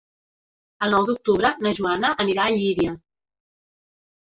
El 0.87 0.95
nou 0.97 1.05
d'octubre 1.09 1.51
na 1.67 1.75
Joana 1.81 2.13
anirà 2.25 2.47
a 2.47 2.57
Llíria. 2.57 2.99